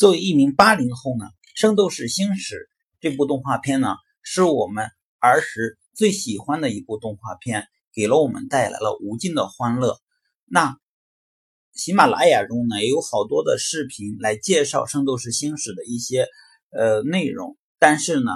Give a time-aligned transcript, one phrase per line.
[0.00, 2.54] 作为一名八零后呢，《圣斗士星矢》
[3.00, 9.98] 这部动画片呢，是我们儿时最喜欢的一部动画片，给了我们带来了无尽的欢乐。
[10.46, 10.78] 那
[11.74, 16.28] 喜马拉雅中呢，也有好多的视频来介绍《圣斗士星矢》的一些
[16.70, 18.30] 呃内容，但是呢，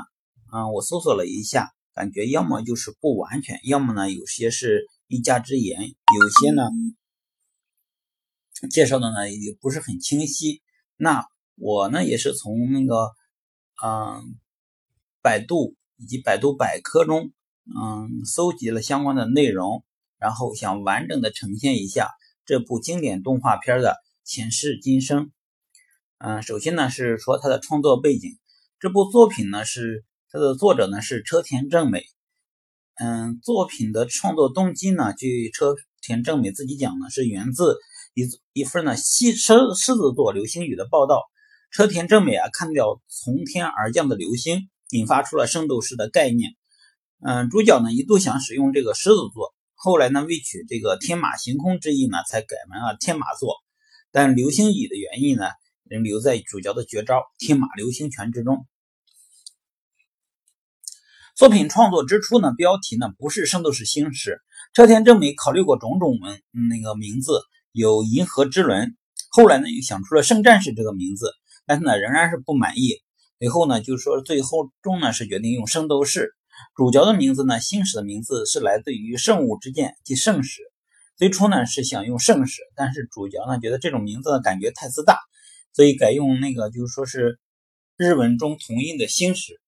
[0.53, 6.69] 嗯，我搜索了一下，感觉要么就是不完全，要么呢有些是一家之言，有些呢
[8.71, 10.61] 介绍的呢也不是很清晰。
[10.97, 11.27] 那
[11.57, 13.11] 我呢也是从那个
[13.85, 14.23] 嗯
[15.23, 17.33] 百度以及百度百科中
[17.65, 19.85] 嗯搜集了相关的内容，
[20.19, 22.11] 然后想完整的呈现一下
[22.45, 25.31] 这部经典动画片的前世今生。
[26.19, 28.39] 嗯，首先呢是说它的创作背景，
[28.81, 32.05] 这部作品呢是它的作者呢是车田正美。
[32.97, 37.79] 嗯，作品的创作动机呢，据车田正美自己讲呢，是源自
[38.15, 41.23] 一一份呢狮狮狮子座流星雨的报道。
[41.75, 46.53] 车田正美啊，看到从天而降的流星，引发出了圣斗士的概念。
[47.21, 53.57] 嗯，主角呢一度想使用这个狮子座，后来呢为取这个天马行空之意呢，才改名了天马座。
[54.13, 55.49] 但流星雨的原意呢，
[55.83, 58.69] 仍留在主角的绝招天马流星拳之中。
[61.35, 64.39] 作品创作之初呢，标题呢不是圣斗士星矢，
[64.75, 66.41] 车田正美考虑过种种文
[66.71, 67.41] 那个名字，
[67.73, 68.97] 有银河之轮，
[69.29, 71.33] 后来呢又想出了圣战士这个名字。
[71.67, 73.03] 但是呢，仍然是不满意。
[73.39, 76.35] 最后呢，就是说最后终呢是决定用圣斗士。
[76.77, 80.63] 主角的名字呢，星矢的名字是来自于圣物之剑即圣矢。
[81.17, 85.19] 最初呢是想用圣矢，但是主角呢觉得这种名字呢感觉太自大，
[85.73, 87.39] 所以改用那个就是说是
[87.97, 89.61] 日文中同音的星矢。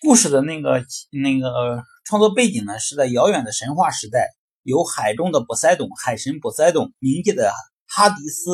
[0.00, 4.28] 故事的那个那个创作背景呢是在遥远的神话时代，
[4.62, 7.52] 有海中的波塞冬，海神波塞冬，冥界的。
[7.94, 8.50] 哈迪斯，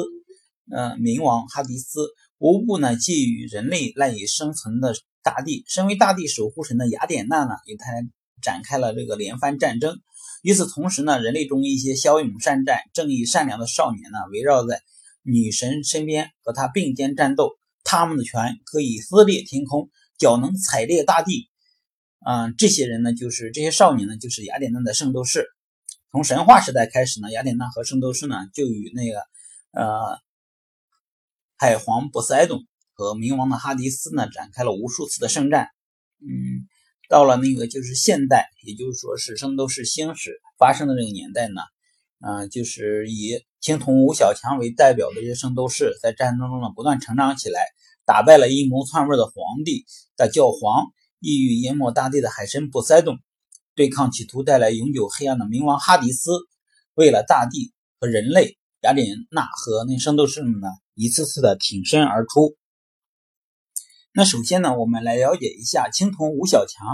[0.68, 2.08] 呃，冥王哈迪斯
[2.38, 5.62] 无不呢觊觎人类赖以生存的大地。
[5.68, 7.86] 身为大地守护神的雅典娜呢，与他
[8.42, 10.00] 展开了这个连番战争。
[10.42, 14.82] 与此同时呢，人类中一些骁勇善战、正义善良的少年呢，围绕在
[15.22, 17.52] 女神身边，和她并肩战斗。
[17.84, 21.48] 他们的拳可以撕裂天空，脚能踩裂大地。
[22.26, 25.46] 嗯，这些人呢，就是这些少年呢，就是雅典娜的圣斗士。
[26.10, 29.18] 从神话时代开始呢，雅典娜和圣斗士呢就与那个
[29.72, 30.18] 呃
[31.56, 35.68] 海皇波塞冬和冥王的哈迪斯呢展开了无数次的圣战。
[36.20, 36.66] 嗯，
[37.08, 41.60] 到了那个就是现代，也就是说是圣斗士星矢发生的这个年代呢，
[42.20, 47.60] 嗯，就是以青铜五小强为代表的这些圣斗士在战争中呢不断成长起来，
[48.06, 49.84] 打败了阴谋篡位的皇帝
[50.16, 50.86] 的教皇，
[51.20, 53.18] 意欲淹没大地的海神波塞冬。
[53.78, 56.32] 对抗企图带来永久黑暗的冥王哈迪斯，
[56.94, 62.56] 为了大地和人类，雅典娜和那圣斗士们呢，一次次的挺身而出。
[64.12, 66.88] 那首先呢，我们来了解一下青铜吴小强，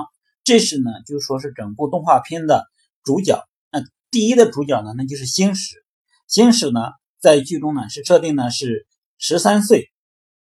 [0.45, 2.67] 这是呢，就说是整部动画片的
[3.03, 3.43] 主角。
[3.73, 5.83] 那第一的主角呢，那就是星矢。
[6.29, 6.81] 星矢呢，
[7.19, 9.91] 在剧中呢是设定呢是十三岁，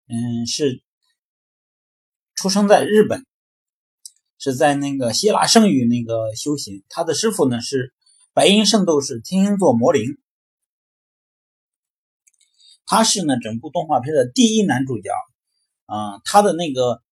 [0.09, 0.83] 嗯，是
[2.35, 3.27] 出生在日本。
[4.41, 7.93] 是在那个希腊圣域那个修行，他的师傅呢是
[8.33, 10.17] 白银圣斗士天鹰座魔灵，
[12.87, 15.11] 他是呢整部动画片的第一男主角，
[15.85, 17.03] 啊，他的那个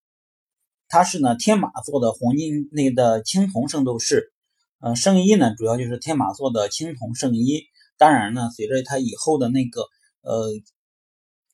[0.89, 4.33] 他是呢天马座的黄金那的青铜圣斗士，
[4.81, 7.65] 呃，圣衣呢主要就是天马座的青铜圣衣，
[7.99, 9.83] 当然呢随着他以后的那个
[10.23, 10.49] 呃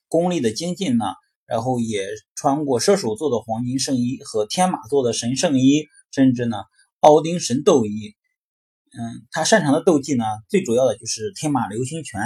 [0.06, 1.04] 功力的精进呢。
[1.47, 6.56] 然后也穿过射手座的黄金圣衣和天马座的神圣衣，甚至呢
[7.00, 8.15] 奥丁神斗衣。
[8.97, 12.21] 嗯，他擅长的斗技呢，最主要的就是天马流星拳。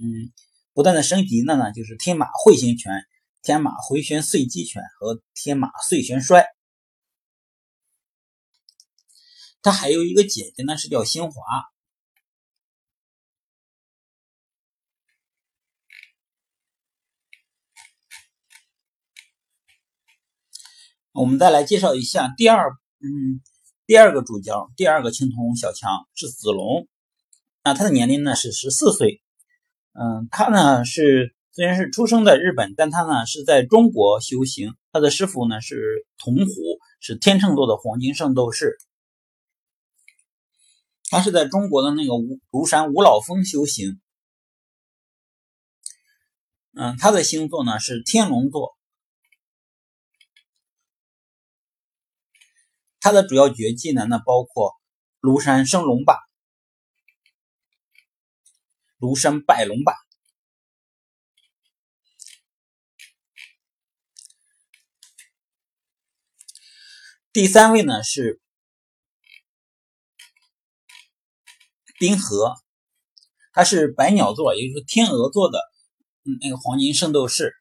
[0.00, 0.32] 嗯，
[0.72, 3.04] 不断的升级的呢，就是天马彗星拳、
[3.42, 6.46] 天马回旋碎击拳和天马碎旋摔。
[9.60, 11.34] 他还有一个姐姐呢，是叫星华。
[21.12, 22.70] 我们再来介绍一下第二，
[23.00, 23.42] 嗯，
[23.86, 26.88] 第二个主角，第二个青铜小强是子龙，
[27.62, 29.22] 那他的年龄呢是十四岁，
[29.92, 36.50] 嗯，他呢是虽然是出生在日本，但他呢是在中国修行，他的师傅呢是铜虎，
[36.98, 38.78] 是天秤座的黄金圣斗士，
[41.10, 44.00] 他是在中国的那个五庐山五老峰修行，
[46.74, 48.74] 嗯，他的星座呢是天龙座。
[53.04, 54.76] 他的主要绝技呢，那包括
[55.20, 56.14] 庐山升龙霸、
[59.00, 59.92] 庐山拜龙霸。
[67.32, 68.40] 第三位呢是
[71.98, 72.54] 冰河，
[73.52, 75.58] 他是百鸟座，也就是天鹅座的
[76.40, 77.52] 那个黄金圣斗士，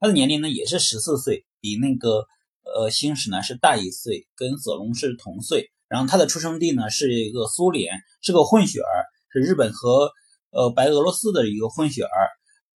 [0.00, 2.26] 他的年龄呢也是十四岁，比那个。
[2.64, 5.70] 呃星矢呢是大一岁，跟佐龙是同岁。
[5.88, 10.12] 然后他的出生地呢是一个苏联，是个混血儿，是日本和
[10.50, 12.28] 呃白俄罗斯的一个混血儿。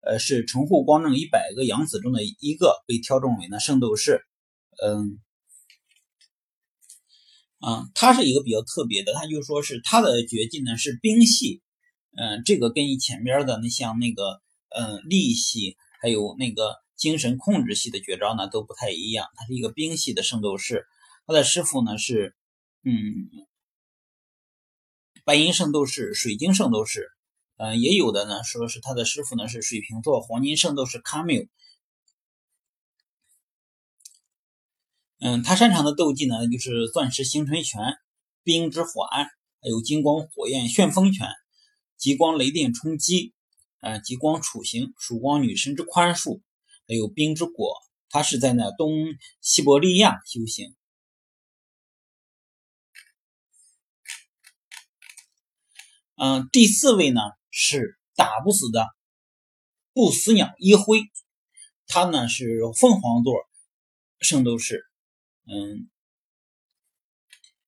[0.07, 4.21] 呃，是城户光正一百个养子中的一个被挑中为呢圣斗士。
[4.83, 5.19] 嗯，
[7.57, 11.63] 啊，他是一个比较特别的，他就说是他的绝技呢是冰系。
[12.15, 14.39] 嗯，这个跟你前边的那像那个
[14.69, 19.27] 嗯力系，还有那个精神控制系的绝招呢都不太一样。
[19.35, 20.85] 他是一个冰系的圣斗士，
[21.25, 22.35] 他的师傅呢是
[22.83, 23.29] 嗯
[25.23, 27.11] 白银圣斗士、水晶圣斗士。
[27.57, 31.47] 嗯，也有的呢，说是他的师傅呢是水瓶座黄金圣斗士卡缪。
[35.19, 37.81] 嗯，他擅长的斗技呢就是钻石星辰拳、
[38.43, 39.27] 冰之火案，
[39.61, 41.29] 还有金光火焰旋风拳、
[41.95, 43.33] 极光雷电冲击，
[43.79, 46.41] 嗯，极光处刑、曙光女神之宽恕，
[46.87, 47.75] 还有冰之果。
[48.09, 48.91] 他是在那东
[49.41, 50.75] 西伯利亚修行。
[56.15, 57.21] 嗯，第四位呢。
[57.57, 58.85] 是打不死的
[59.93, 60.99] 不死鸟一辉，
[61.87, 63.33] 他呢是凤凰座
[64.19, 64.83] 圣斗士，
[65.45, 65.89] 嗯，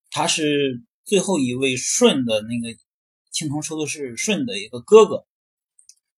[0.10, 2.78] 他是最后一位舜的那个
[3.31, 5.25] 青铜圣斗士舜的一个哥哥，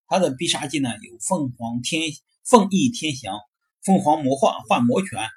[0.07, 2.11] 他的必杀技呢有凤凰天
[2.43, 3.39] 凤翼天翔、
[3.81, 5.29] 凤凰魔幻幻魔拳，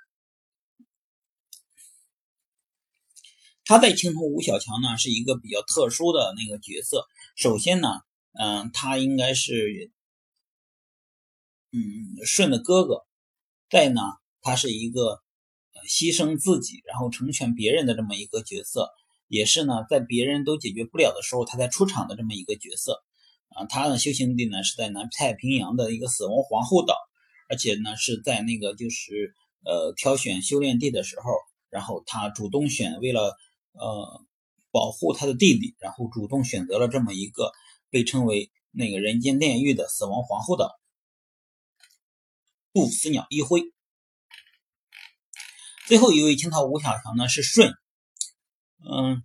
[3.64, 7.06] 他在青铜五小强呢是一个比较特殊的那个角色，
[7.36, 7.88] 首先呢。
[8.34, 9.92] 嗯，他应该是，
[11.70, 13.04] 嗯，舜的哥哥。
[13.68, 14.00] 再呢，
[14.40, 15.20] 他是一个
[15.86, 18.88] 牺牲自己然后成全别人的这么一个角色，
[19.28, 23.04] 也是呢，在别人都解决不了的时候，他才出场的这么一个角色。
[23.54, 26.94] 啊，他的修行地呢是在南太平洋的一个死亡皇后岛，
[27.48, 29.34] 而且呢是在那个就是
[29.64, 31.30] 呃挑选修炼地的时候，
[31.70, 33.36] 然后他主动选为了
[33.72, 34.24] 呃
[34.70, 37.52] 保护他的弟弟，然后主动选择了这么一个。
[37.92, 40.80] 被称为那个人间炼狱的死亡皇后岛，
[42.72, 43.64] 不死鸟一辉。
[45.86, 47.74] 最后一位清朝五小强呢是舜，
[48.78, 49.22] 嗯，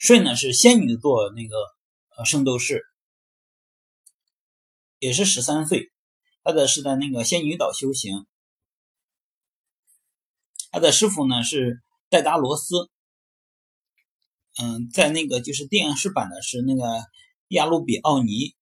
[0.00, 1.54] 舜呢是仙女座那个
[2.24, 2.84] 圣斗士，
[4.98, 5.90] 也是十三岁，
[6.44, 8.26] 他的是在那个仙女岛修行，
[10.70, 12.90] 他的师傅呢是戴达罗斯。
[14.58, 16.82] 嗯，在那个就是电视版的是那个
[17.48, 18.54] 亚鲁比奥尼，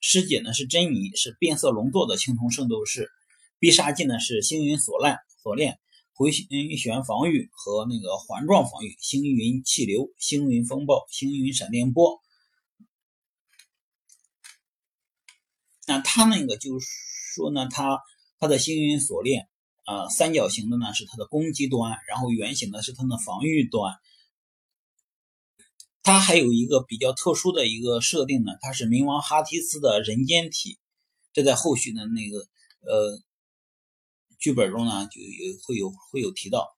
[0.00, 3.08] 师姐呢是珍妮，是变色龙座的青铜圣斗士，
[3.58, 5.78] 必杀技呢是星云锁链、锁链
[6.12, 12.20] 回旋防御和那个环状防御，星云气流、星云风暴、星云闪电波。
[15.86, 16.86] 那他那个就是
[17.34, 18.00] 说呢，他
[18.38, 19.48] 他的星云锁链
[19.84, 23.94] 啊，三角形的呢是他的攻击端，然后圆形的是他的防御端。
[26.02, 30.78] 它还有一个比较特殊的一个设定呢，它是冥王哈提斯的人间体，
[31.32, 32.38] 这在后续的那个
[32.80, 33.20] 呃
[34.38, 36.75] 剧本中呢就有会有会有提到。